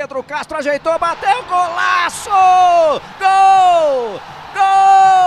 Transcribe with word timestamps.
Pedro 0.00 0.22
Castro 0.22 0.58
ajeitou, 0.58 0.96
bateu, 0.96 1.42
golaço! 1.48 2.30
Gol! 3.18 4.20
Gol! 4.54 5.17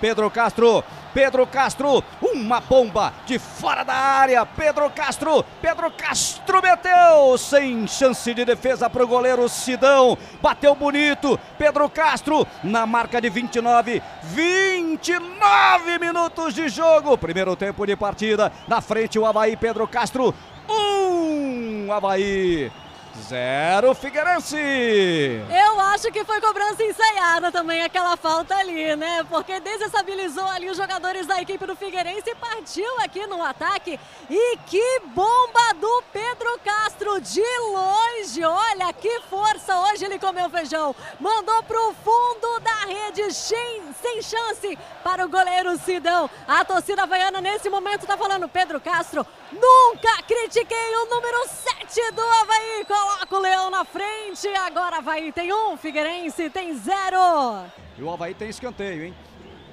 Pedro 0.00 0.30
Castro 0.30 0.84
Pedro 1.18 1.46
Castro, 1.46 2.04
uma 2.22 2.60
bomba 2.60 3.12
de 3.26 3.38
fora 3.38 3.82
da 3.82 3.94
área. 3.94 4.44
Pedro 4.46 4.88
Castro, 4.90 5.44
Pedro 5.60 5.90
Castro 5.90 6.62
meteu, 6.62 7.36
sem 7.38 7.86
chance 7.86 8.32
de 8.32 8.44
defesa 8.44 8.88
para 8.90 9.02
o 9.02 9.08
goleiro 9.08 9.48
Sidão. 9.48 10.16
Bateu 10.40 10.74
bonito. 10.74 11.38
Pedro 11.58 11.88
Castro 11.88 12.46
na 12.62 12.86
marca 12.86 13.20
de 13.20 13.30
29, 13.30 14.02
29 14.22 15.98
minutos 15.98 16.54
de 16.54 16.68
jogo. 16.68 17.18
Primeiro 17.18 17.56
tempo 17.56 17.86
de 17.86 17.96
partida. 17.96 18.52
Na 18.66 18.80
frente 18.80 19.18
o 19.18 19.26
Havaí, 19.26 19.56
Pedro 19.56 19.88
Castro. 19.88 20.34
Um 20.68 21.92
Havaí. 21.92 22.70
Zero 23.26 23.94
Figueirense. 23.94 24.56
Eu 24.56 25.77
acho 25.98 26.12
que 26.12 26.24
foi 26.24 26.40
cobrança 26.40 26.84
ensaiada 26.84 27.50
também 27.50 27.82
aquela 27.82 28.16
falta 28.16 28.54
ali, 28.54 28.94
né? 28.94 29.26
Porque 29.28 29.58
desestabilizou 29.58 30.46
ali 30.46 30.70
os 30.70 30.76
jogadores 30.76 31.26
da 31.26 31.42
equipe 31.42 31.66
do 31.66 31.74
Figueirense 31.74 32.30
e 32.30 32.36
partiu 32.36 33.00
aqui 33.00 33.26
no 33.26 33.42
ataque. 33.42 33.98
E 34.30 34.56
que 34.58 35.00
bomba 35.06 35.74
do 35.74 36.02
Pedro 36.28 36.60
Castro 36.62 37.20
de 37.22 37.42
longe. 37.72 38.44
Olha 38.44 38.92
que 38.92 39.20
força 39.30 39.74
hoje 39.80 40.04
ele 40.04 40.18
comeu 40.18 40.50
feijão. 40.50 40.94
Mandou 41.18 41.62
pro 41.62 41.94
fundo 42.04 42.60
da 42.60 42.84
rede 42.84 43.32
sem, 43.32 43.82
sem 43.94 44.20
chance 44.20 44.78
para 45.02 45.24
o 45.24 45.28
goleiro 45.28 45.78
Sidão. 45.78 46.28
A 46.46 46.64
torcida 46.66 47.04
havaiana 47.04 47.40
nesse 47.40 47.70
momento 47.70 48.06
tá 48.06 48.16
falando 48.18 48.46
Pedro 48.46 48.78
Castro. 48.78 49.26
Nunca 49.50 50.22
critiquei 50.24 50.96
o 50.96 51.06
número 51.06 51.48
7 51.48 52.12
do 52.12 52.20
Havaí. 52.20 52.84
Coloca 52.86 53.36
o 53.36 53.40
Leão 53.40 53.70
na 53.70 53.86
frente. 53.86 54.48
Agora 54.48 54.98
Havaí 54.98 55.32
tem 55.32 55.50
um, 55.50 55.78
Figueirense 55.78 56.50
tem 56.50 56.74
zero. 56.74 57.64
E 57.96 58.02
o 58.02 58.12
Havaí 58.12 58.34
tem 58.34 58.50
escanteio, 58.50 59.06
hein? 59.06 59.14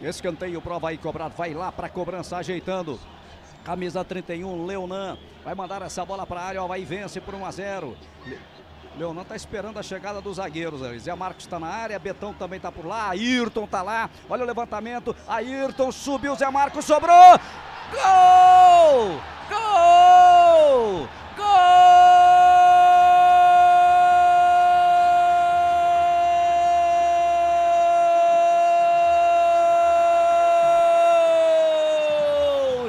Escanteio 0.01 0.61
pro 0.61 0.75
Havaí 0.75 0.97
cobrado. 0.97 1.35
Vai 1.35 1.53
lá 1.53 1.69
pra 1.69 1.89
cobrança, 1.89 2.37
ajeitando. 2.37 2.97
Camisa 3.65 4.05
31, 4.05 4.63
Leonan. 4.63 5.17
Vai 5.43 5.55
mandar 5.55 5.81
essa 5.81 6.05
bola 6.05 6.25
pra 6.25 6.39
área. 6.39 6.61
O 6.61 6.65
Havaí 6.65 6.85
vence 6.85 7.19
por 7.19 7.33
1 7.33 7.45
a 7.45 7.51
0. 7.51 7.97
Leonan 8.95 9.23
está 9.23 9.35
esperando 9.35 9.79
a 9.79 9.83
chegada 9.83 10.21
dos 10.21 10.37
zagueiros. 10.37 10.81
Zé 11.01 11.13
Marcos 11.15 11.43
está 11.45 11.59
na 11.59 11.67
área, 11.67 11.99
Betão 11.99 12.31
também 12.31 12.57
está 12.57 12.71
por 12.71 12.85
lá, 12.85 13.09
Ayrton 13.09 13.65
está 13.65 13.81
lá. 13.81 14.09
Olha 14.29 14.43
o 14.43 14.47
levantamento. 14.47 15.15
Ayrton 15.27 15.91
subiu, 15.91 16.35
Zé 16.35 16.49
Marcos 16.49 16.85
sobrou. 16.85 17.39
Gol! 17.91 19.34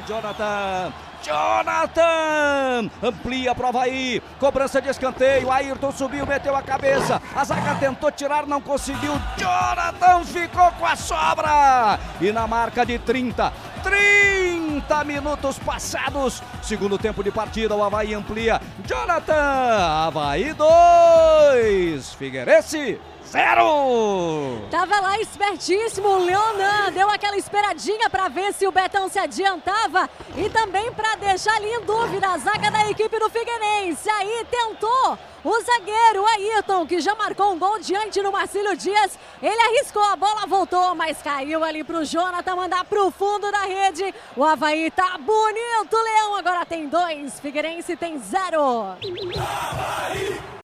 Jonathan! 0.07 0.93
Jonathan! 1.21 2.89
Amplia 3.03 3.53
para 3.53 3.65
o 3.65 3.69
Havaí. 3.69 4.21
Cobrança 4.39 4.81
de 4.81 4.89
escanteio. 4.89 5.51
Ayrton 5.51 5.91
subiu, 5.91 6.25
meteu 6.25 6.55
a 6.55 6.61
cabeça. 6.61 7.21
A 7.35 7.43
zaga 7.43 7.75
tentou 7.75 8.09
tirar, 8.09 8.47
não 8.47 8.61
conseguiu. 8.61 9.11
Jonathan 9.37 10.23
ficou 10.23 10.71
com 10.71 10.85
a 10.85 10.95
sobra. 10.95 11.99
E 12.21 12.31
na 12.31 12.47
marca 12.47 12.85
de 12.85 12.97
30. 12.97 13.51
30 13.83 15.03
minutos 15.03 15.59
passados. 15.59 16.41
Segundo 16.61 16.97
tempo 16.97 17.21
de 17.21 17.31
partida, 17.31 17.75
o 17.75 17.83
Havaí 17.83 18.13
amplia. 18.13 18.61
Jonathan! 18.85 20.07
Havaí 20.07 20.53
2. 20.53 22.13
Figueirense 22.13 22.97
zero! 23.27 24.67
Tava 24.71 24.99
lá 24.99 25.19
espertíssimo 25.19 26.07
o 26.07 26.23
Leonan, 26.23 26.91
deu 26.93 27.09
aquela 27.09 27.37
esperadinha 27.37 28.09
para 28.09 28.27
ver 28.27 28.53
se 28.53 28.65
o 28.65 28.71
Betão 28.71 29.09
se 29.09 29.19
adiantava 29.19 30.09
e 30.35 30.49
também 30.49 30.91
para 30.91 31.15
deixar 31.15 31.55
ali 31.55 31.67
em 31.67 31.81
dúvida 31.81 32.27
a 32.27 32.37
zaga 32.37 32.71
da 32.71 32.89
equipe 32.89 33.19
do 33.19 33.29
Figueirense. 33.29 34.09
Aí 34.09 34.45
tentou 34.49 35.17
o 35.43 35.61
zagueiro 35.61 36.25
Ayrton, 36.25 36.85
que 36.85 36.99
já 36.99 37.15
marcou 37.15 37.53
um 37.53 37.59
gol 37.59 37.79
diante 37.79 38.21
do 38.21 38.31
Marcílio 38.31 38.75
Dias. 38.75 39.17
Ele 39.41 39.61
arriscou, 39.61 40.03
a 40.03 40.15
bola 40.15 40.45
voltou, 40.47 40.95
mas 40.95 41.21
caiu 41.21 41.63
ali 41.63 41.83
pro 41.83 42.05
Jonathan 42.05 42.55
mandar 42.55 42.83
pro 42.85 43.11
fundo 43.11 43.51
da 43.51 43.61
rede. 43.61 44.13
O 44.35 44.43
Havaí 44.43 44.89
tá 44.91 45.17
bonito, 45.17 45.95
Leão 45.95 46.35
agora 46.35 46.65
tem 46.65 46.87
dois, 46.87 47.39
Figueirense 47.39 47.95
tem 47.95 48.19
zero. 48.19 48.97
Havaí! 49.37 50.47